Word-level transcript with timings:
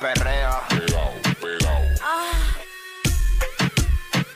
perreo. 0.00 0.62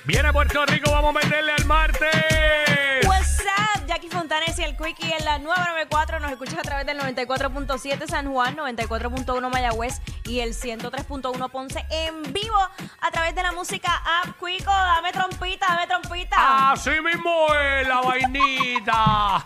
Viene 0.04 0.32
Puerto 0.32 0.66
Rico, 0.66 0.90
vamos 0.90 1.14
a 1.14 1.24
meterle 1.24 1.52
al 1.52 1.64
martes. 1.66 3.06
What's 3.06 3.38
up? 3.40 3.86
Jackie 3.86 4.08
Fontanes 4.08 4.58
y 4.58 4.64
el 4.64 4.76
Quickie 4.76 5.14
en 5.16 5.24
la 5.24 5.38
nueva 5.38 5.68
94. 5.68 6.18
Nos 6.20 6.32
escuchas 6.32 6.58
a 6.58 6.62
través 6.62 6.86
del 6.86 6.98
94.7 6.98 8.08
San 8.08 8.32
Juan, 8.32 8.56
94.1 8.56 9.50
Mayagüez 9.50 10.00
y 10.24 10.40
el 10.40 10.54
103.1 10.54 11.50
Ponce 11.50 11.86
en 11.90 12.32
vivo 12.32 12.58
a 13.00 13.10
través 13.10 13.34
de 13.34 13.42
la 13.42 13.52
música 13.52 14.02
App 14.22 14.36
Quico. 14.38 14.70
Dame 14.70 15.12
trompita, 15.12 15.66
dame 15.68 15.86
trompita. 15.86 16.72
Así 16.72 17.00
mismo 17.00 17.46
es 17.54 17.86
la 17.86 18.00
vainita. 18.00 19.36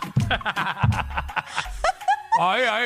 ahí, 2.39 2.63
ahí, 2.63 2.85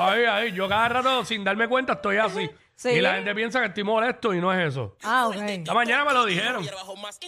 ahí, 0.00 0.24
ahí. 0.24 0.52
Yo 0.52 0.68
cada 0.68 0.88
rato, 0.88 1.24
sin 1.24 1.44
darme 1.44 1.68
cuenta, 1.68 1.94
estoy 1.94 2.16
así. 2.18 2.50
Sí. 2.74 2.90
Y 2.90 3.00
la 3.00 3.14
gente 3.14 3.34
piensa 3.34 3.60
que 3.60 3.66
estoy 3.66 3.82
molesto 3.82 4.32
y 4.32 4.40
no 4.40 4.52
es 4.52 4.68
eso. 4.68 4.96
Ah, 5.02 5.26
ok. 5.26 5.34
Esta 5.34 5.74
mañana 5.74 6.04
me 6.04 6.12
lo 6.12 6.24
dijeron. 6.24 6.64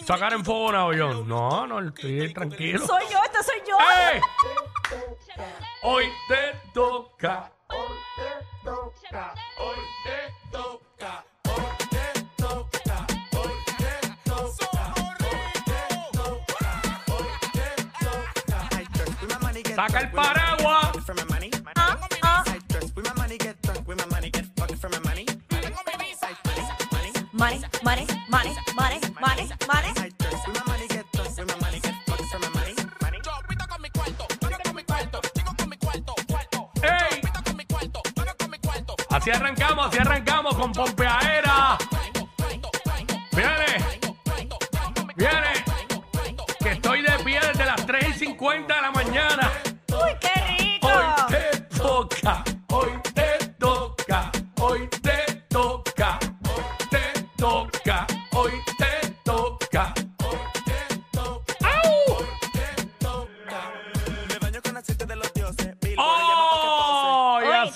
Sacar 0.05 0.31
en 0.33 0.43
o 0.47 0.93
yo. 0.93 1.25
No, 1.25 1.67
no, 1.67 1.79
estoy 1.87 2.33
tranquilo. 2.33 2.87
Soy 2.87 3.03
yo, 3.11 3.19
esta 3.23 3.43
soy 3.43 3.61
yo. 3.67 3.75
¡Ey! 4.13 4.21
Hoy 5.83 6.05
te 6.29 6.57
toca. 6.73 7.51
Hoy 7.67 7.97
te 8.15 8.63
toca. 8.63 9.33
Hoy 9.57 9.75
te 10.05 10.51
toca. 10.51 11.25
Hoy 11.43 11.65
te 11.89 12.21
toca. 12.37 12.81
Money, 27.31 27.61
money, 27.81 28.05
money, 28.27 28.55
money, 28.75 28.99
money, 29.21 29.49
money. 29.67 29.93
¡Ey! 36.83 37.21
Así 39.09 39.29
arrancamos, 39.29 39.87
así 39.87 39.97
arrancamos 39.99 40.55
con 40.55 40.73
Pompeadera. 40.73 41.77
Viene, 43.31 43.85
viene. 45.15 45.63
Que 46.59 46.71
estoy 46.71 47.01
de 47.01 47.11
pie 47.23 47.39
desde 47.39 47.65
las 47.65 47.85
3 47.85 48.09
y 48.09 48.13
50 48.25 48.75
de 48.75 48.81
la 48.81 48.91
mañana. 48.91 49.50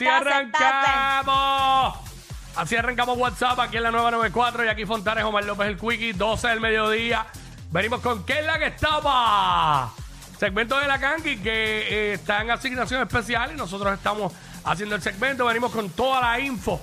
Así 0.08 0.28
arrancamos. 0.28 2.00
Así 2.56 2.76
arrancamos 2.76 3.18
WhatsApp 3.18 3.60
aquí 3.60 3.78
en 3.78 3.84
la 3.84 3.92
994 3.92 4.66
y 4.66 4.68
aquí 4.70 4.86
Fontanes, 4.86 5.24
Omar 5.24 5.44
López, 5.44 5.68
el 5.68 5.78
Quickie, 5.78 6.14
12 6.14 6.48
del 6.48 6.62
mediodía. 6.62 7.26
Venimos 7.72 8.00
con 8.00 8.26
¿Qué 8.26 8.40
es 8.40 8.46
la 8.46 8.58
que 8.58 8.68
estaba? 8.68 9.92
Segmento 10.40 10.80
de 10.80 10.88
la 10.88 11.00
Kanki 11.00 11.38
que 11.38 12.12
eh, 12.12 12.14
está 12.14 12.42
en 12.42 12.52
asignación 12.52 13.02
especial 13.02 13.52
y 13.54 13.56
nosotros 13.56 13.94
estamos 13.94 14.32
haciendo 14.64 14.96
el 14.96 15.02
segmento. 15.02 15.46
Venimos 15.46 15.72
con 15.72 15.90
toda 15.90 16.22
la 16.22 16.40
info 16.40 16.82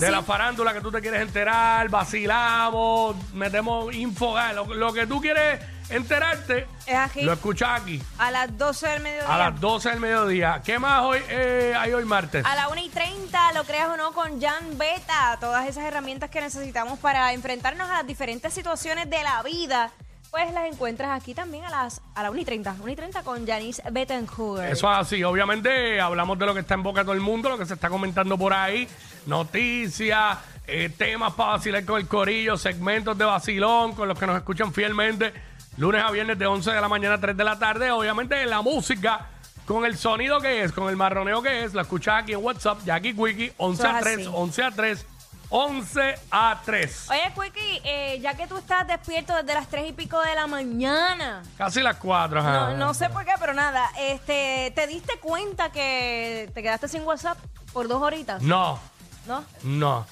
de 0.00 0.10
la 0.10 0.22
farándula 0.22 0.72
que 0.72 0.80
tú 0.80 0.90
te 0.92 1.00
quieres 1.00 1.22
enterar, 1.22 1.88
vacilamos, 1.88 3.16
metemos 3.32 3.92
info, 3.94 4.36
lo, 4.54 4.74
lo 4.74 4.92
que 4.92 5.06
tú 5.06 5.20
quieres 5.20 5.60
enterarte, 5.90 6.66
Es 6.86 6.96
aquí. 6.96 7.22
lo 7.22 7.32
escuchas 7.32 7.80
aquí 7.80 8.02
A 8.18 8.30
las 8.30 8.56
12 8.56 8.88
del 8.88 9.02
mediodía. 9.02 9.34
a 9.34 9.38
las 9.38 9.60
12 9.60 9.90
del 9.90 10.00
mediodía. 10.00 10.62
¿Qué 10.64 10.78
más 10.78 11.02
hoy 11.02 11.20
eh, 11.28 11.74
hay 11.78 11.92
hoy 11.92 12.04
martes? 12.04 12.44
A 12.44 12.54
la 12.54 12.68
1 12.68 12.80
y 12.80 12.88
30, 12.88 13.52
lo 13.52 13.64
creas 13.64 13.88
o 13.88 13.96
no, 13.96 14.12
con 14.12 14.40
Jan 14.40 14.78
Beta. 14.78 15.36
Todas 15.40 15.66
esas 15.68 15.84
herramientas 15.84 16.30
que 16.30 16.40
necesitamos 16.40 16.98
para 16.98 17.32
enfrentarnos 17.32 17.88
a 17.90 17.94
las 17.98 18.06
diferentes 18.06 18.52
situaciones 18.52 19.08
de 19.10 19.22
la 19.22 19.42
vida, 19.42 19.90
pues 20.30 20.50
las 20.54 20.64
encuentras 20.64 21.10
aquí 21.20 21.34
también 21.34 21.64
a 21.66 21.70
las 21.70 22.00
a 22.14 22.22
la 22.22 22.30
1 22.30 22.40
y 22.40 22.44
30. 22.46 22.76
1 22.80 22.88
y 22.90 22.96
30 22.96 23.22
con 23.22 23.46
Janice 23.46 23.82
Bettencourt. 23.90 24.62
Eso 24.64 24.90
es 24.90 24.98
así. 24.98 25.22
Obviamente 25.24 26.00
hablamos 26.00 26.38
de 26.38 26.46
lo 26.46 26.54
que 26.54 26.60
está 26.60 26.74
en 26.74 26.82
boca 26.82 27.00
de 27.00 27.04
todo 27.04 27.14
el 27.14 27.20
mundo, 27.20 27.50
lo 27.50 27.58
que 27.58 27.66
se 27.66 27.74
está 27.74 27.90
comentando 27.90 28.38
por 28.38 28.54
ahí, 28.54 28.88
noticias, 29.26 30.38
eh, 30.66 30.88
temas 30.96 31.34
para 31.34 31.50
vacilar 31.52 31.84
con 31.84 32.00
el 32.00 32.06
corillo, 32.08 32.56
segmentos 32.56 33.18
de 33.18 33.24
vacilón, 33.24 33.92
con 33.94 34.08
los 34.08 34.18
que 34.18 34.26
nos 34.26 34.36
escuchan 34.36 34.72
fielmente, 34.72 35.32
lunes 35.76 36.02
a 36.02 36.10
viernes 36.10 36.38
de 36.38 36.46
11 36.46 36.70
de 36.72 36.80
la 36.80 36.88
mañana 36.88 37.14
a 37.16 37.20
3 37.20 37.36
de 37.36 37.44
la 37.44 37.58
tarde. 37.58 37.90
Obviamente 37.90 38.44
la 38.46 38.62
música, 38.62 39.26
con 39.66 39.84
el 39.84 39.96
sonido 39.96 40.40
que 40.40 40.62
es, 40.64 40.72
con 40.72 40.88
el 40.88 40.96
marroneo 40.96 41.42
que 41.42 41.64
es, 41.64 41.74
la 41.74 41.82
escuchas 41.82 42.22
aquí 42.22 42.32
en 42.32 42.44
WhatsApp, 42.44 42.78
Jackie 42.84 43.14
Quickie, 43.14 43.52
11 43.56 43.82
Eso 43.82 43.92
a 43.92 43.98
es 43.98 44.04
3, 44.04 44.18
así. 44.18 44.30
11 44.32 44.62
a 44.64 44.70
3, 44.70 45.06
11 45.54 46.14
a 46.30 46.60
3. 46.64 47.06
Oye, 47.10 47.32
Quickie, 47.34 47.80
eh, 47.84 48.18
ya 48.20 48.34
que 48.34 48.46
tú 48.46 48.56
estás 48.56 48.86
despierto 48.86 49.34
desde 49.36 49.52
las 49.54 49.68
3 49.68 49.90
y 49.90 49.92
pico 49.92 50.20
de 50.22 50.34
la 50.34 50.46
mañana, 50.46 51.42
Casi 51.58 51.80
las 51.82 51.96
4. 51.96 52.40
ajá. 52.40 52.52
no, 52.70 52.76
no 52.76 52.94
sé 52.94 53.10
por 53.10 53.24
qué, 53.24 53.32
pero 53.38 53.52
nada, 53.52 53.90
este, 53.98 54.72
¿te 54.74 54.86
diste 54.86 55.18
cuenta 55.20 55.70
que 55.70 56.50
te 56.54 56.62
quedaste 56.62 56.88
sin 56.88 57.02
WhatsApp 57.02 57.36
por 57.72 57.86
dos 57.88 58.00
horitas? 58.02 58.40
No, 58.42 58.78
¿No? 59.26 59.44
no. 59.62 60.06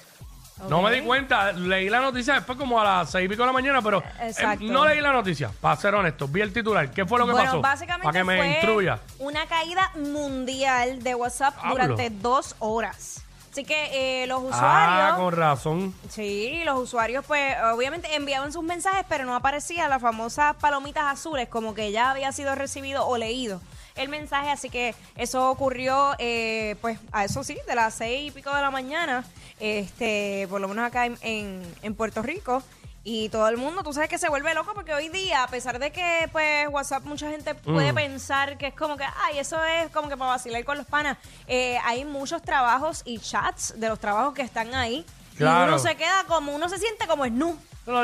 No 0.69 0.81
me 0.81 0.91
di 0.91 1.01
cuenta, 1.01 1.51
leí 1.51 1.89
la 1.89 1.99
noticia 2.01 2.35
después 2.35 2.57
como 2.57 2.79
a 2.79 2.83
las 2.83 3.11
seis 3.11 3.25
y 3.25 3.29
pico 3.29 3.43
de 3.43 3.47
la 3.47 3.53
mañana, 3.53 3.81
pero 3.81 3.99
eh, 3.99 4.27
Exacto. 4.27 4.63
no 4.65 4.85
leí 4.85 5.01
la 5.01 5.11
noticia, 5.13 5.49
para 5.59 5.75
ser 5.75 5.95
honesto, 5.95 6.27
vi 6.27 6.41
el 6.41 6.53
titular. 6.53 6.91
¿Qué 6.91 7.05
fue 7.05 7.19
lo 7.19 7.25
que 7.25 7.31
bueno, 7.31 7.45
pasó? 7.47 7.61
básicamente 7.61 8.03
Para 8.05 8.19
que 8.19 8.23
me 8.23 8.37
fue 8.37 8.47
instruya. 8.47 8.99
una 9.19 9.45
caída 9.47 9.91
mundial 9.95 11.01
de 11.03 11.15
WhatsApp 11.15 11.55
Hablo. 11.57 11.71
durante 11.71 12.09
dos 12.09 12.55
horas. 12.59 13.23
Así 13.51 13.65
que 13.65 14.23
eh, 14.23 14.27
los 14.27 14.39
usuarios, 14.43 14.61
Ah, 14.63 15.15
con 15.17 15.33
razón. 15.35 15.93
sí, 16.09 16.61
los 16.63 16.79
usuarios 16.79 17.25
pues 17.25 17.53
obviamente 17.73 18.15
enviaban 18.15 18.53
sus 18.53 18.63
mensajes, 18.63 19.03
pero 19.09 19.25
no 19.25 19.35
aparecían 19.35 19.89
las 19.89 20.01
famosas 20.01 20.55
palomitas 20.55 21.03
azules 21.05 21.49
como 21.49 21.73
que 21.73 21.91
ya 21.91 22.11
había 22.11 22.31
sido 22.31 22.55
recibido 22.55 23.05
o 23.05 23.17
leído 23.17 23.59
el 23.95 24.09
mensaje, 24.09 24.49
así 24.49 24.69
que 24.69 24.95
eso 25.15 25.49
ocurrió 25.49 26.15
eh, 26.19 26.75
pues 26.81 26.99
a 27.11 27.25
eso 27.25 27.43
sí, 27.43 27.57
de 27.67 27.75
las 27.75 27.93
seis 27.95 28.29
y 28.29 28.31
pico 28.31 28.53
de 28.55 28.61
la 28.61 28.71
mañana, 28.71 29.23
este, 29.59 30.47
por 30.49 30.59
lo 30.61 30.67
menos 30.67 30.85
acá 30.85 31.05
en, 31.05 31.17
en- 31.21 31.75
en 31.81 31.95
Puerto 31.95 32.21
Rico. 32.21 32.63
Y 33.03 33.29
todo 33.29 33.47
el 33.47 33.57
mundo, 33.57 33.81
tú 33.81 33.93
sabes 33.93 34.09
que 34.09 34.19
se 34.19 34.29
vuelve 34.29 34.53
loco 34.53 34.73
porque 34.75 34.93
hoy 34.93 35.09
día, 35.09 35.41
a 35.41 35.47
pesar 35.47 35.79
de 35.79 35.91
que 35.91 36.29
pues 36.31 36.67
WhatsApp 36.69 37.03
mucha 37.03 37.31
gente 37.31 37.55
puede 37.55 37.93
Mm. 37.93 37.95
pensar 37.95 38.57
que 38.59 38.67
es 38.67 38.75
como 38.75 38.95
que, 38.95 39.03
ay, 39.23 39.39
eso 39.39 39.57
es 39.63 39.89
como 39.89 40.07
que 40.07 40.15
para 40.17 40.31
vacilar 40.33 40.63
con 40.63 40.77
los 40.77 40.85
panas, 40.85 41.17
eh, 41.47 41.79
hay 41.83 42.05
muchos 42.05 42.43
trabajos 42.43 43.01
y 43.03 43.17
chats 43.17 43.73
de 43.79 43.89
los 43.89 43.99
trabajos 43.99 44.35
que 44.35 44.43
están 44.43 44.75
ahí. 44.75 45.03
Y 45.33 45.37
Claro. 45.37 45.69
uno 45.73 45.79
se 45.79 45.95
queda 45.95 46.25
como, 46.27 46.53
uno 46.53 46.69
se 46.69 46.77
siente 46.77 47.07
como. 47.07 47.23
Pero 47.23 47.57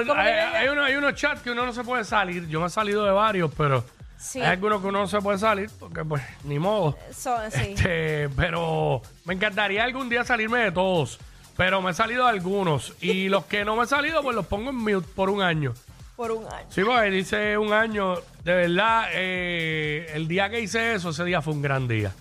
Como 0.07 0.13
hay, 0.19 0.31
hay 0.33 0.67
uno- 0.69 0.83
hay 0.83 0.95
unos 0.95 1.13
chats 1.13 1.43
que 1.43 1.51
uno 1.51 1.63
no 1.67 1.73
se 1.73 1.83
puede 1.83 2.03
salir. 2.03 2.47
Yo 2.47 2.59
me 2.59 2.65
he 2.65 2.69
salido 2.71 3.05
de 3.05 3.11
varios, 3.11 3.51
pero 3.55 3.83
Sí. 4.19 4.39
hay 4.41 4.47
algunos 4.47 4.81
que 4.81 4.87
uno 4.87 4.99
no 4.99 5.07
se 5.07 5.21
puede 5.21 5.37
salir 5.37 5.69
porque, 5.79 6.03
pues, 6.03 6.23
ni 6.43 6.57
modo. 6.59 6.97
Sí. 7.11 7.29
Este, 7.47 8.29
pero 8.35 9.01
me 9.25 9.33
encantaría 9.35 9.83
algún 9.83 10.09
día 10.09 10.23
salirme 10.23 10.59
de 10.59 10.71
todos. 10.71 11.19
Pero 11.55 11.81
me 11.81 11.91
he 11.91 11.93
salido 11.93 12.23
de 12.25 12.29
algunos. 12.31 12.93
Y 13.01 13.29
los 13.29 13.45
que 13.45 13.63
no 13.65 13.75
me 13.75 13.83
he 13.83 13.87
salido, 13.87 14.21
pues 14.23 14.35
los 14.35 14.45
pongo 14.45 14.69
en 14.71 14.75
mute 14.75 15.07
por 15.15 15.29
un 15.29 15.41
año. 15.41 15.73
por 16.15 16.31
un 16.31 16.45
año. 16.45 16.67
Sí, 16.69 16.83
porque 16.83 17.09
dice 17.11 17.57
un 17.57 17.73
año, 17.73 18.15
de 18.43 18.53
verdad, 18.53 19.07
eh, 19.13 20.11
el 20.13 20.27
día 20.27 20.49
que 20.49 20.59
hice 20.61 20.95
eso, 20.95 21.09
ese 21.11 21.23
día 21.23 21.41
fue 21.41 21.53
un 21.53 21.61
gran 21.61 21.87
día. 21.87 22.11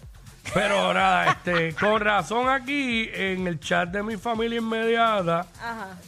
Pero 0.54 0.92
nada, 0.94 1.32
este, 1.32 1.74
con 1.74 2.00
razón 2.00 2.48
aquí, 2.48 3.08
en 3.12 3.46
el 3.46 3.58
chat 3.60 3.88
de 3.90 4.02
mi 4.02 4.16
familia 4.16 4.58
inmediata, 4.58 5.46
Ajá. 5.60 5.98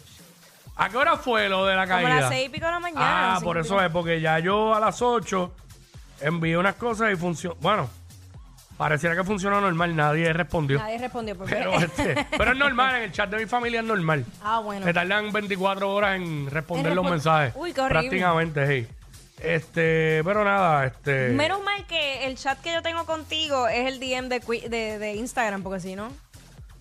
¿a 0.76 0.88
qué 0.88 0.96
hora 0.96 1.17
fue 1.17 1.49
lo 1.49 1.67
de 1.67 1.75
la 1.76 1.87
Como 1.87 1.96
caída? 1.96 2.12
a 2.17 2.20
las 2.20 2.29
seis 2.31 2.46
y 2.46 2.49
pico 2.50 2.67
de 2.67 2.73
la 2.73 2.81
mañana. 2.81 3.37
Ah, 3.37 3.41
por 3.43 3.58
eso 3.58 3.81
es, 3.82 3.91
porque 3.91 4.20
ya 4.20 4.38
yo 4.38 4.75
a 4.75 4.81
las 4.81 5.02
8 5.02 5.52
envié 6.20 6.56
unas 6.59 6.75
cosas 6.76 7.12
y 7.12 7.17
funcionó. 7.17 7.56
Bueno, 7.61 7.88
pareciera 8.76 9.15
que 9.17 9.25
funcionó 9.25 9.61
normal, 9.61 9.94
nadie 9.97 10.32
respondió. 10.32 10.79
Nadie 10.79 10.99
respondió. 10.99 11.37
Porque... 11.37 11.55
Pero, 11.55 11.73
este, 11.81 12.26
pero 12.37 12.53
es 12.53 12.56
normal, 12.59 12.97
en 12.97 13.03
el 13.03 13.12
chat 13.12 13.29
de 13.31 13.38
mi 13.38 13.47
familia 13.47 13.81
es 13.81 13.87
normal. 13.87 14.25
ah, 14.43 14.61
bueno. 14.61 14.85
Me 14.87 14.93
tardan 14.94 15.32
24 15.32 15.93
horas 15.93 16.17
en 16.17 16.50
responder 16.50 16.91
En 16.93 16.97
los 16.97 17.05
respon- 17.06 17.11
mensajes. 17.11 17.53
Uy, 17.56 17.73
qué 17.73 17.81
horrible. 17.81 18.00
Prácticamente, 18.00 18.67
sí. 18.67 18.88
Este, 19.41 20.20
pero 20.25 20.44
nada, 20.44 20.87
este. 20.87 21.29
Menos 21.29 21.62
mal 21.62 21.87
que 21.87 22.26
el 22.26 22.37
chat 22.37 22.61
que 22.61 22.73
yo 22.73 22.82
tengo 22.82 23.05
contigo 23.06 23.69
es 23.69 23.87
el 23.87 24.00
DM 24.00 24.29
de, 24.29 24.43
Qui- 24.43 24.69
de, 24.69 24.99
de 24.99 25.15
Instagram, 25.15 25.62
porque 25.62 25.81
si 25.81 25.94
no. 25.94 26.09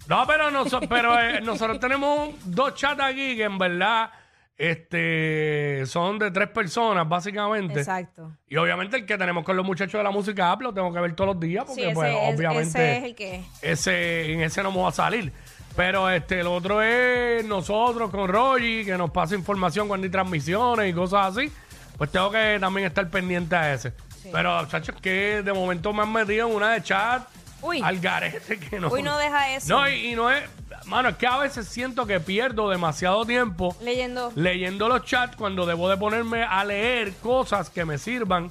No, 0.08 0.26
pero, 0.26 0.50
noso- 0.50 0.82
pero 0.90 1.20
eh, 1.20 1.42
nosotros 1.42 1.80
tenemos 1.80 2.30
dos 2.46 2.74
chats 2.76 3.02
aquí 3.02 3.36
que 3.36 3.44
en 3.44 3.58
verdad 3.60 4.10
este, 4.58 5.86
son 5.86 6.18
de 6.20 6.32
tres 6.32 6.50
personas, 6.50 7.08
básicamente. 7.08 7.80
Exacto. 7.80 8.32
Y 8.50 8.56
obviamente 8.58 8.98
el 8.98 9.06
que 9.06 9.18
tenemos 9.18 9.44
con 9.44 9.56
los 9.56 9.66
muchachos 9.66 9.94
de 10.00 10.04
la 10.04 10.12
música 10.12 10.52
App 10.52 10.62
lo 10.62 10.74
tengo 10.74 10.92
que 10.94 11.00
ver 11.00 11.14
todos 11.16 11.36
los 11.36 11.40
días 11.40 11.66
porque, 11.66 11.82
Sí, 11.82 11.88
ese, 11.88 11.94
pues, 11.96 12.16
es, 12.16 12.36
obviamente, 12.36 12.68
ese 12.70 12.98
es 12.98 13.04
el 13.04 13.16
que 13.16 13.36
es. 13.36 13.46
ese, 13.62 14.34
en 14.34 14.42
ese 14.42 14.64
no 14.64 14.72
me 14.72 14.82
va 14.82 14.90
a 14.90 14.92
salir. 14.92 15.32
Pero 15.76 16.10
este, 16.10 16.40
el 16.40 16.48
otro 16.48 16.82
es 16.82 17.46
nosotros 17.46 18.10
con 18.10 18.28
Rogi, 18.28 18.84
que 18.84 18.98
nos 18.98 19.12
pasa 19.12 19.36
información 19.36 19.88
cuando 19.88 20.06
hay 20.06 20.12
transmisiones 20.12 20.90
y 20.90 20.94
cosas 20.94 21.38
así. 21.38 21.52
Pues 21.98 22.12
tengo 22.12 22.32
que 22.32 22.58
también 22.60 22.88
estar 22.88 23.08
pendiente 23.10 23.56
a 23.56 23.74
ese. 23.74 23.94
Pero, 24.32 24.60
muchachos, 24.62 24.96
que 25.02 25.42
de 25.44 25.54
momento 25.54 25.94
me 25.94 26.02
han 26.02 26.12
metido 26.12 26.48
en 26.50 26.56
una 26.56 26.72
de 26.74 26.82
chat 26.82 27.28
Uy. 27.62 27.82
al 27.84 28.00
garete 28.00 28.60
que 28.60 28.80
no. 28.80 28.90
Uy, 28.90 29.04
no 29.04 29.18
deja 29.18 29.54
eso. 29.56 29.68
No, 29.70 29.88
y, 29.88 30.08
y 30.12 30.16
no 30.16 30.32
es. 30.32 30.44
Mano, 30.86 31.10
es 31.10 31.18
que 31.18 31.28
a 31.28 31.38
veces 31.38 31.68
siento 31.68 32.06
que 32.06 32.20
pierdo 32.20 32.70
demasiado 32.70 33.26
tiempo 33.26 33.76
Leyendo. 33.82 34.32
leyendo 34.36 34.88
los 34.88 35.04
chats 35.06 35.36
cuando 35.36 35.66
debo 35.66 35.90
de 35.90 35.98
ponerme 35.98 36.44
a 36.44 36.64
leer 36.64 37.14
cosas 37.16 37.70
que 37.70 37.86
me 37.86 37.98
sirvan 37.98 38.50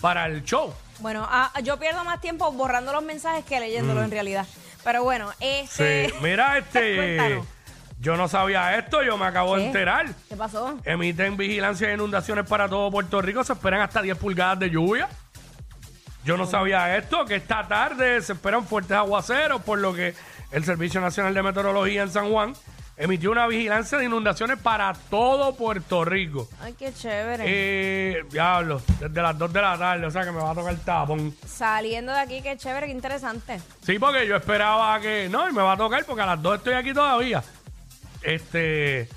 para 0.00 0.26
el 0.26 0.44
show. 0.44 0.72
Bueno, 1.00 1.26
ah, 1.30 1.52
yo 1.62 1.78
pierdo 1.78 2.04
más 2.04 2.20
tiempo 2.20 2.50
borrando 2.52 2.92
los 2.92 3.02
mensajes 3.02 3.44
que 3.44 3.58
leyéndolos 3.60 4.04
en 4.04 4.10
realidad. 4.10 4.46
Pero 4.84 5.02
bueno, 5.02 5.30
este. 5.40 6.08
Mm. 6.08 6.10
Sí, 6.10 6.14
mira, 6.22 6.58
este. 6.58 6.96
Cuéntanos. 7.18 7.46
yo 8.00 8.16
no 8.16 8.28
sabía 8.28 8.76
esto, 8.78 9.02
yo 9.02 9.16
me 9.16 9.26
acabo 9.26 9.54
de 9.56 9.62
¿Qué? 9.62 9.66
enterar. 9.68 10.06
¿Qué 10.28 10.36
pasó? 10.36 10.78
Emiten 10.84 11.36
vigilancia 11.36 11.88
de 11.88 11.94
inundaciones 11.94 12.46
para 12.46 12.68
todo 12.68 12.90
Puerto 12.90 13.20
Rico. 13.20 13.42
Se 13.44 13.52
esperan 13.52 13.80
hasta 13.80 14.02
10 14.02 14.16
pulgadas 14.18 14.58
de 14.60 14.70
lluvia. 14.70 15.08
Yo 16.24 16.36
no 16.36 16.46
sabía 16.46 16.96
esto, 16.96 17.24
que 17.24 17.36
esta 17.36 17.66
tarde 17.66 18.20
se 18.20 18.34
esperan 18.34 18.66
fuertes 18.66 18.92
aguaceros, 18.96 19.62
por 19.62 19.78
lo 19.78 19.94
que 19.94 20.14
el 20.50 20.64
Servicio 20.64 21.00
Nacional 21.00 21.34
de 21.34 21.42
Meteorología 21.42 22.02
en 22.02 22.10
San 22.10 22.30
Juan 22.30 22.54
emitió 22.98 23.30
una 23.30 23.46
vigilancia 23.46 23.96
de 23.98 24.06
inundaciones 24.06 24.58
para 24.58 24.92
todo 24.92 25.54
Puerto 25.54 26.04
Rico. 26.04 26.48
Ay, 26.60 26.74
qué 26.78 26.92
chévere. 26.92 27.44
Eh, 27.46 28.24
diablo, 28.30 28.82
desde 28.98 29.22
las 29.22 29.38
2 29.38 29.52
de 29.52 29.62
la 29.62 29.78
tarde, 29.78 30.06
o 30.06 30.10
sea 30.10 30.24
que 30.24 30.32
me 30.32 30.38
va 30.38 30.50
a 30.50 30.54
tocar 30.54 30.72
el 30.72 30.80
tapón. 30.80 31.34
Saliendo 31.46 32.12
de 32.12 32.18
aquí, 32.18 32.42
qué 32.42 32.56
chévere, 32.56 32.86
qué 32.86 32.92
interesante. 32.92 33.60
Sí, 33.82 33.98
porque 33.98 34.26
yo 34.26 34.36
esperaba 34.36 35.00
que. 35.00 35.28
No, 35.30 35.48
y 35.48 35.52
me 35.52 35.62
va 35.62 35.72
a 35.72 35.76
tocar 35.76 36.04
porque 36.04 36.22
a 36.22 36.26
las 36.26 36.42
2 36.42 36.58
estoy 36.58 36.74
aquí 36.74 36.92
todavía. 36.92 37.42
Este. 38.22 39.08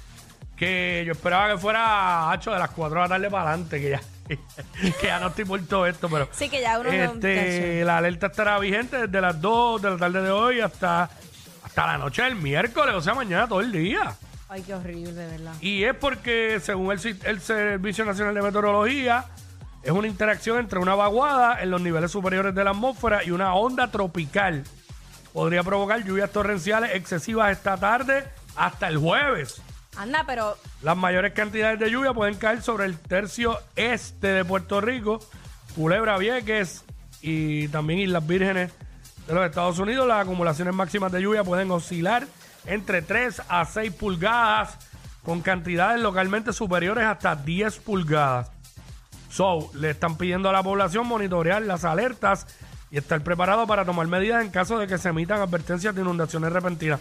Que 0.56 1.04
yo 1.06 1.14
esperaba 1.14 1.52
que 1.52 1.58
fuera 1.58 2.32
hacho 2.32 2.52
de 2.52 2.60
las 2.60 2.70
4 2.70 2.96
de 2.96 3.02
la 3.02 3.10
tarde 3.10 3.32
para 3.32 3.50
adelante, 3.50 3.82
que 3.82 3.90
ya. 3.90 4.02
que 5.00 5.08
ya 5.08 5.20
no 5.20 5.28
estoy 5.28 5.46
por 5.46 5.62
todo 5.66 5.86
esto, 5.88 6.10
pero. 6.10 6.30
Sí, 6.32 6.50
que 6.50 6.62
ya 6.62 6.80
uno 6.80 6.90
no- 6.92 6.98
Este, 6.98 7.84
la 7.86 7.98
alerta 7.98 8.28
estará 8.28 8.58
vigente 8.60 9.08
desde 9.08 9.22
las 9.22 9.40
2 9.42 9.82
de 9.82 9.90
la 9.92 9.98
tarde 9.98 10.22
de 10.22 10.32
hoy 10.32 10.60
hasta, 10.62 11.10
hasta 11.64 11.88
la 11.88 11.98
noche 11.98 12.24
del 12.24 12.36
miércoles, 12.36 12.96
o 12.96 13.02
sea, 13.02 13.14
mañana 13.14 13.48
todo 13.48 13.62
el 13.62 13.72
día. 13.72 14.16
Ay, 14.50 14.64
qué 14.64 14.74
horrible, 14.74 15.14
de 15.14 15.28
verdad. 15.28 15.54
Y 15.62 15.84
es 15.84 15.96
porque, 15.96 16.60
según 16.62 16.92
el, 16.92 17.00
si- 17.00 17.18
el 17.24 17.40
Servicio 17.42 18.04
Nacional 18.06 18.34
de 18.36 18.42
Meteorología, 18.42 19.26
es 19.84 19.92
una 19.92 20.08
interacción 20.08 20.60
entre 20.60 20.80
una 20.80 20.94
vaguada 20.96 21.62
en 21.62 21.72
los 21.72 21.82
niveles 21.82 22.12
superiores 22.12 22.54
de 22.54 22.64
la 22.64 22.72
atmósfera 22.72 23.24
y 23.24 23.32
una 23.32 23.54
onda 23.56 23.90
tropical. 23.90 24.64
Podría 25.34 25.64
provocar 25.64 26.04
lluvias 26.04 26.30
torrenciales 26.32 26.92
excesivas 26.94 27.52
esta 27.52 27.78
tarde 27.78 28.26
hasta 28.58 28.88
el 28.90 28.98
jueves. 28.98 29.62
Anda, 29.98 30.24
pero 30.28 30.58
Las 30.84 30.98
mayores 30.98 31.34
cantidades 31.34 31.80
de 31.80 31.92
lluvia 31.92 32.14
pueden 32.14 32.36
caer 32.36 32.64
sobre 32.64 32.86
el 32.86 32.98
tercio 32.98 33.58
este 33.76 34.28
de 34.28 34.44
Puerto 34.44 34.82
Rico, 34.82 35.20
Culebra, 35.76 36.18
Vieques 36.18 36.84
y 37.22 37.68
también 37.68 38.00
Islas 38.00 38.26
Vírgenes 38.26 38.72
de 39.28 39.34
los 39.34 39.46
Estados 39.46 39.78
Unidos. 39.78 40.08
Las 40.08 40.24
acumulaciones 40.24 40.74
máximas 40.74 41.12
de 41.12 41.22
lluvia 41.22 41.44
pueden 41.44 41.70
oscilar 41.70 42.26
entre 42.66 43.04
3 43.04 43.44
a 43.48 43.66
6 43.66 43.94
pulgadas, 43.94 44.78
con 45.24 45.42
cantidades 45.42 46.02
localmente 46.02 46.52
superiores 46.52 47.06
hasta 47.06 47.36
10 47.36 47.78
pulgadas. 47.78 48.50
So, 49.30 49.70
le 49.76 49.92
están 49.92 50.18
pidiendo 50.18 50.50
a 50.50 50.52
la 50.52 50.64
población 50.64 51.06
monitorear 51.06 51.62
las 51.62 51.86
alertas 51.86 52.48
y 52.90 52.98
estar 52.98 53.22
preparado 53.22 53.68
para 53.68 53.86
tomar 53.86 54.08
medidas 54.08 54.44
en 54.44 54.50
caso 54.50 54.78
de 54.80 54.88
que 54.88 54.98
se 54.98 55.10
emitan 55.10 55.42
advertencias 55.42 55.94
de 55.96 56.02
inundaciones 56.02 56.52
repentinas. 56.52 57.00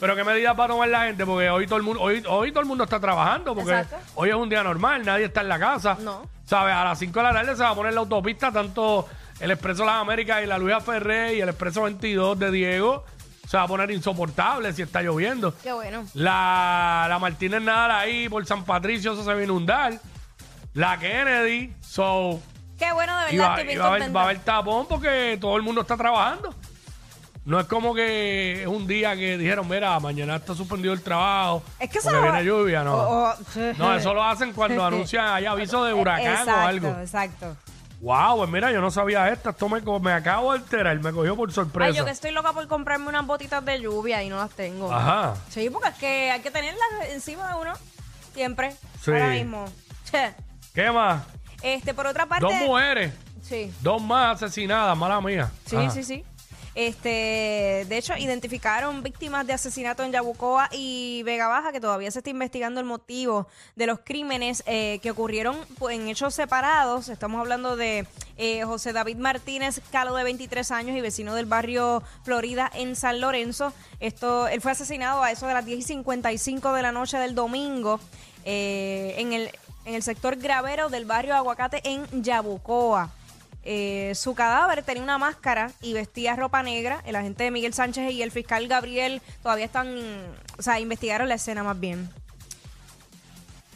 Pero 0.00 0.14
qué 0.14 0.22
medidas 0.24 0.58
va 0.58 0.64
a 0.64 0.68
tomar 0.68 0.88
la 0.88 1.04
gente, 1.06 1.26
porque 1.26 1.50
hoy 1.50 1.66
todo 1.66 1.76
el 1.76 1.82
mundo, 1.82 2.00
hoy, 2.00 2.22
hoy 2.28 2.50
todo 2.50 2.60
el 2.60 2.66
mundo 2.66 2.84
está 2.84 3.00
trabajando, 3.00 3.54
porque 3.54 3.72
Exacto. 3.72 3.96
hoy 4.14 4.28
es 4.30 4.34
un 4.36 4.48
día 4.48 4.62
normal, 4.62 5.04
nadie 5.04 5.24
está 5.24 5.40
en 5.40 5.48
la 5.48 5.58
casa. 5.58 5.96
No. 6.00 6.22
¿Sabes? 6.44 6.74
A 6.74 6.84
las 6.84 6.98
5 6.98 7.18
de 7.18 7.22
la 7.24 7.32
tarde 7.32 7.56
se 7.56 7.62
va 7.62 7.70
a 7.70 7.74
poner 7.74 7.94
la 7.94 8.00
autopista, 8.00 8.52
tanto 8.52 9.08
el 9.40 9.50
Expreso 9.50 9.84
Las 9.84 9.96
Américas 9.96 10.42
y 10.42 10.46
la 10.46 10.56
Luisa 10.58 10.80
Ferré 10.80 11.34
y 11.34 11.40
el 11.40 11.48
Expreso 11.48 11.82
22 11.82 12.38
de 12.38 12.50
Diego. 12.50 13.04
Se 13.46 13.56
va 13.56 13.62
a 13.64 13.66
poner 13.66 13.90
insoportable 13.90 14.72
si 14.72 14.82
está 14.82 15.00
lloviendo. 15.02 15.54
qué 15.62 15.72
bueno. 15.72 16.04
La, 16.14 17.06
la 17.08 17.18
Martínez 17.18 17.62
Nadal 17.62 17.90
ahí 17.92 18.28
por 18.28 18.44
San 18.46 18.64
Patricio, 18.64 19.14
eso 19.14 19.24
se 19.24 19.32
va 19.32 19.40
a 19.40 19.42
inundar. 19.44 19.94
La 20.74 20.98
Kennedy, 20.98 21.72
so. 21.80 22.40
Qué 22.78 22.92
bueno, 22.92 23.18
de 23.18 23.32
verdad, 23.36 23.58
estoy 23.58 23.66
bien 23.66 23.80
a 23.80 23.86
haber, 23.86 23.98
contenta. 24.00 24.16
va 24.18 24.20
a 24.20 24.24
haber 24.28 24.38
tapón 24.44 24.86
porque 24.86 25.38
todo 25.40 25.56
el 25.56 25.62
mundo 25.62 25.80
está 25.80 25.96
trabajando. 25.96 26.54
No 27.48 27.58
es 27.58 27.66
como 27.66 27.94
que 27.94 28.60
es 28.62 28.66
un 28.68 28.86
día 28.86 29.16
que 29.16 29.38
dijeron, 29.38 29.66
mira, 29.66 29.98
mañana 30.00 30.36
está 30.36 30.54
suspendido 30.54 30.92
el 30.92 31.00
trabajo. 31.02 31.62
Es 31.80 31.88
que 31.88 31.96
eso 31.98 32.10
porque 32.10 32.26
no 32.26 32.32
viene 32.32 32.44
lluvia, 32.44 32.84
no. 32.84 32.94
O- 32.94 33.30
o- 33.30 33.34
No, 33.78 33.94
eso 33.96 34.12
lo 34.12 34.22
hacen 34.22 34.52
cuando 34.52 34.84
anuncian 34.84 35.26
hay 35.28 35.46
aviso 35.46 35.82
de 35.82 35.94
huracán 35.94 36.26
exacto, 36.26 36.52
o 36.52 36.56
algo. 36.66 36.88
Exacto. 37.00 37.56
Wow, 38.02 38.36
pues 38.36 38.50
mira, 38.50 38.70
yo 38.70 38.82
no 38.82 38.90
sabía 38.90 39.30
esto. 39.30 39.48
Esto 39.48 39.66
me, 39.70 39.82
co- 39.82 39.98
me 39.98 40.12
acabo 40.12 40.52
de 40.52 40.58
enterar, 40.58 41.00
me 41.00 41.10
cogió 41.10 41.36
por 41.36 41.48
Ay, 41.48 41.54
sorpresa. 41.54 41.90
yo 41.96 42.04
que 42.04 42.10
estoy 42.10 42.32
loca 42.32 42.52
por 42.52 42.68
comprarme 42.68 43.08
unas 43.08 43.26
botitas 43.26 43.64
de 43.64 43.80
lluvia 43.80 44.22
y 44.22 44.28
no 44.28 44.36
las 44.36 44.50
tengo. 44.50 44.92
Ajá. 44.92 45.34
Sí, 45.48 45.70
porque 45.70 45.88
es 45.88 45.94
que 45.94 46.30
hay 46.30 46.40
que 46.40 46.50
tenerlas 46.50 46.82
encima 47.12 47.48
de 47.48 47.54
uno. 47.62 47.72
Siempre. 48.34 48.76
Sí. 49.02 49.10
Ahora 49.10 49.28
mismo. 49.30 49.64
¿Qué 50.74 50.90
más? 50.90 51.22
Este, 51.62 51.94
por 51.94 52.06
otra 52.06 52.26
parte. 52.26 52.44
Dos 52.44 52.54
mujeres, 52.54 53.12
Sí. 53.42 53.72
dos 53.80 54.00
más 54.02 54.42
asesinadas, 54.42 54.96
mala 54.98 55.18
mía. 55.22 55.50
Sí, 55.66 55.76
Ajá. 55.76 55.90
sí, 55.90 56.04
sí. 56.04 56.24
Este, 56.78 57.86
de 57.88 57.98
hecho, 57.98 58.16
identificaron 58.16 59.02
víctimas 59.02 59.44
de 59.44 59.52
asesinato 59.52 60.04
en 60.04 60.12
Yabucoa 60.12 60.68
y 60.70 61.24
Vega 61.24 61.48
Baja, 61.48 61.72
que 61.72 61.80
todavía 61.80 62.08
se 62.12 62.20
está 62.20 62.30
investigando 62.30 62.78
el 62.78 62.86
motivo 62.86 63.48
de 63.74 63.88
los 63.88 63.98
crímenes 63.98 64.62
eh, 64.64 65.00
que 65.02 65.10
ocurrieron 65.10 65.56
pues, 65.80 65.96
en 65.96 66.06
hechos 66.06 66.36
separados. 66.36 67.08
Estamos 67.08 67.40
hablando 67.40 67.74
de 67.74 68.06
eh, 68.36 68.62
José 68.62 68.92
David 68.92 69.16
Martínez 69.16 69.80
Calo, 69.90 70.14
de 70.14 70.22
23 70.22 70.70
años 70.70 70.96
y 70.96 71.00
vecino 71.00 71.34
del 71.34 71.46
barrio 71.46 72.04
Florida 72.22 72.70
en 72.72 72.94
San 72.94 73.20
Lorenzo. 73.20 73.72
Esto, 73.98 74.46
él 74.46 74.60
fue 74.60 74.70
asesinado 74.70 75.24
a 75.24 75.32
eso 75.32 75.48
de 75.48 75.54
las 75.54 75.66
10 75.66 75.80
y 75.80 75.82
55 75.82 76.74
de 76.74 76.82
la 76.82 76.92
noche 76.92 77.18
del 77.18 77.34
domingo 77.34 77.98
eh, 78.44 79.16
en, 79.18 79.32
el, 79.32 79.50
en 79.84 79.96
el 79.96 80.04
sector 80.04 80.36
gravero 80.36 80.90
del 80.90 81.06
barrio 81.06 81.34
Aguacate 81.34 81.80
en 81.82 82.22
Yabucoa. 82.22 83.10
Eh, 83.64 84.12
su 84.14 84.34
cadáver 84.34 84.82
tenía 84.82 85.02
una 85.02 85.18
máscara 85.18 85.70
y 85.82 85.92
vestía 85.92 86.36
ropa 86.36 86.62
negra. 86.62 87.02
El 87.04 87.16
agente 87.16 87.50
Miguel 87.50 87.74
Sánchez 87.74 88.12
y 88.12 88.22
el 88.22 88.30
fiscal 88.30 88.66
Gabriel 88.68 89.20
todavía 89.42 89.66
están, 89.66 89.88
o 90.58 90.62
sea, 90.62 90.80
investigaron 90.80 91.28
la 91.28 91.34
escena 91.34 91.62
más 91.62 91.78
bien. 91.78 92.08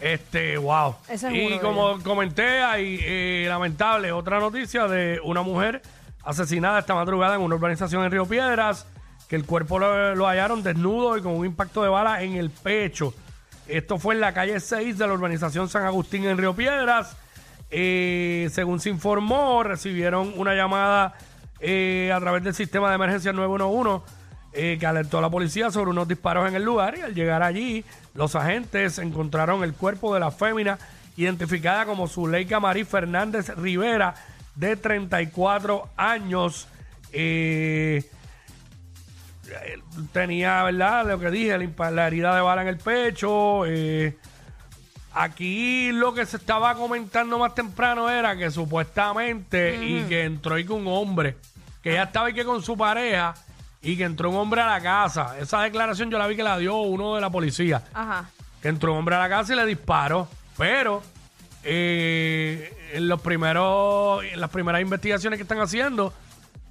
Este, 0.01 0.59
wow. 0.59 0.97
Ese 1.09 1.29
es 1.29 1.35
y 1.35 1.47
uno 1.47 1.57
de 1.57 1.61
como 1.61 2.03
comenté, 2.03 2.63
hay 2.63 2.99
eh, 3.03 3.45
lamentable 3.49 4.11
otra 4.11 4.41
noticia 4.41 4.89
de 4.89 5.21
una 5.23 5.43
mujer 5.43 5.83
asesinada 6.25 6.81
esta 6.81 6.95
madrugada 6.95 7.37
en 7.37 7.43
una 7.43 7.55
urbanización 7.55 8.05
en 8.05 8.11
Río 8.11 8.27
Piedras, 8.27 8.87
que 9.29 9.37
el 9.37 9.45
cuerpo 9.45 9.79
lo, 9.79 10.15
lo 10.15 10.27
hallaron 10.27 10.63
desnudo 10.63 11.17
y 11.17 11.23
con 11.23 11.37
un 11.37 11.47
impacto 11.47 11.83
de 11.83 11.89
bala 11.89 12.23
en 12.23 12.35
el 12.35 12.51
pecho. 12.51 13.15
Esto 13.69 13.99
fue 13.99 14.15
en 14.15 14.21
la 14.21 14.35
calle 14.35 14.59
6 14.59 14.99
de 14.99 15.07
la 15.07 15.13
urbanización 15.13 15.69
San 15.69 15.85
Agustín 15.85 16.25
en 16.25 16.37
Río 16.37 16.55
Piedras. 16.55 17.17
Eh, 17.75 18.51
según 18.53 18.81
se 18.81 18.91
informó, 18.91 19.63
recibieron 19.63 20.35
una 20.37 20.55
llamada 20.55 21.15
eh, 21.59 22.13
a 22.15 22.21
través 22.21 22.45
del 22.45 22.55
sistema 22.55 22.91
de 22.91 22.97
emergencia 22.97 23.33
911 23.33 24.05
eh, 24.53 24.77
que 24.79 24.87
alertó 24.87 25.17
a 25.17 25.23
la 25.23 25.31
policía 25.31 25.71
sobre 25.71 25.91
unos 25.91 26.07
disparos 26.07 26.47
en 26.47 26.55
el 26.55 26.63
lugar 26.63 26.99
y 26.99 27.01
al 27.01 27.15
llegar 27.15 27.43
allí 27.43 27.83
los 28.15 28.37
agentes 28.37 28.99
encontraron 28.99 29.65
el 29.65 29.73
cuerpo 29.73 30.13
de 30.13 30.21
la 30.21 30.31
fémina 30.31 30.79
identificada 31.17 31.87
como 31.87 32.09
Zuleika 32.09 32.61
Marí 32.61 32.85
Fernández 32.85 33.49
Rivera 33.57 34.15
de 34.55 34.77
34 34.77 35.89
años. 35.97 36.69
Eh, 37.11 38.05
tenía, 40.13 40.63
¿verdad? 40.65 41.07
Lo 41.07 41.19
que 41.19 41.31
dije, 41.31 41.57
la, 41.91 42.07
herida 42.07 42.35
de 42.35 42.41
bala 42.43 42.61
en 42.61 42.69
el 42.69 42.77
pecho. 42.77 43.65
Aquí 45.15 45.93
lo 45.93 46.15
que 46.15 46.25
se 46.25 46.39
estaba 46.39 46.75
comentando 46.75 47.39
más 47.39 47.55
temprano 47.55 48.09
era 48.09 48.37
que 48.37 48.51
supuestamente 48.51 49.85
y 49.85 50.03
que 50.05 50.25
entró 50.25 50.59
y 50.59 50.65
que 50.65 50.73
un 50.73 50.87
hombre, 50.87 51.37
que 51.83 51.93
ya 51.95 52.05
estaba 52.05 52.31
y 52.31 52.35
que 52.35 52.45
con 52.45 52.63
su 52.63 52.77
pareja 52.77 53.35
y 53.83 53.97
que 53.97 54.05
entró 54.05 54.31
un 54.31 54.37
hombre 54.37 54.63
a 54.63 54.67
la 54.67 54.81
casa. 54.81 55.37
Esa 55.39 55.61
declaración 55.63 56.11
yo 56.11 56.19
la 56.19 56.27
vi 56.27 56.37
que 56.37 56.43
la 56.43 56.57
dio 56.57 56.77
uno 56.77 57.15
de 57.15 57.21
la 57.21 57.31
policía. 57.31 57.83
Ajá. 57.93 58.31
Que 58.63 58.69
entró 58.69 58.93
un 58.93 58.99
hombre 59.01 59.17
a 59.17 59.19
la 59.19 59.29
casa 59.29 59.53
y 59.53 59.57
le 59.57 59.67
disparó. 59.67 60.29
Pero 60.57 61.03
eh, 61.65 62.73
en 62.95 63.09
los 63.09 63.21
primeros, 63.21 64.25
en 64.25 64.41
las 64.41 64.51
primeras 64.51 64.81
investigaciones 64.81 65.37
que 65.37 65.43
están 65.43 65.61
haciendo, 65.61 66.13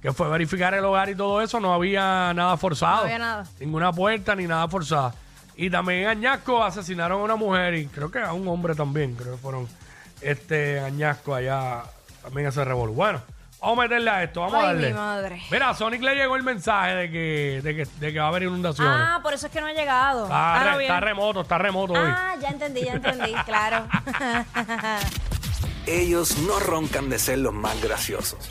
que 0.00 0.12
fue 0.12 0.28
verificar 0.28 0.74
el 0.74 0.84
hogar 0.84 1.10
y 1.10 1.14
todo 1.14 1.42
eso, 1.42 1.60
no 1.60 1.72
había 1.74 2.32
nada 2.34 2.56
forzado. 2.56 2.96
No 2.96 3.02
había 3.02 3.18
nada. 3.18 3.46
Ninguna 3.60 3.92
puerta 3.92 4.34
ni 4.34 4.46
nada 4.46 4.66
forzada. 4.66 5.14
Y 5.56 5.68
también 5.70 6.00
en 6.04 6.08
Añasco 6.08 6.62
asesinaron 6.64 7.20
a 7.20 7.24
una 7.24 7.36
mujer 7.36 7.74
y 7.74 7.86
creo 7.86 8.10
que 8.10 8.18
a 8.20 8.32
un 8.32 8.46
hombre 8.48 8.74
también, 8.74 9.14
creo 9.14 9.32
que 9.32 9.38
fueron 9.38 9.68
este 10.20 10.80
Añasco 10.80 11.34
allá 11.34 11.82
también 12.22 12.48
ese 12.48 12.64
revolú. 12.64 12.94
Bueno, 12.94 13.20
Vamos 13.60 13.78
a 13.78 13.82
meterle 13.82 14.10
a 14.10 14.22
esto, 14.24 14.40
vamos 14.40 14.56
a 14.56 14.58
Ay, 14.58 14.66
darle. 14.74 14.88
mi 14.88 14.94
madre. 14.94 15.42
Mira, 15.48 15.68
a 15.70 15.74
Sonic 15.74 16.02
le 16.02 16.16
llegó 16.16 16.34
el 16.34 16.42
mensaje 16.42 16.96
de 16.96 17.10
que, 17.12 17.60
de 17.62 17.76
que, 17.76 17.84
de 18.00 18.12
que 18.12 18.18
va 18.18 18.24
a 18.24 18.28
haber 18.30 18.42
inundaciones. 18.42 18.92
Ah, 18.92 19.20
por 19.22 19.34
eso 19.34 19.46
es 19.46 19.52
que 19.52 19.60
no 19.60 19.68
ha 19.68 19.72
llegado. 19.72 20.24
está, 20.24 20.54
Ah, 20.56 20.64
re- 20.64 20.70
no, 20.72 20.78
bien. 20.78 20.90
está 20.90 21.00
remoto, 21.00 21.40
está 21.42 21.58
remoto 21.58 21.92
hoy. 21.92 22.00
Ah, 22.02 22.34
ya 22.40 22.48
entendí, 22.48 22.82
ya 22.82 22.94
entendí, 22.94 23.32
claro. 23.46 23.86
Ellos 25.86 26.38
no 26.38 26.58
roncan 26.58 27.08
de 27.08 27.20
ser 27.20 27.38
los 27.38 27.52
más 27.54 27.80
graciosos, 27.80 28.50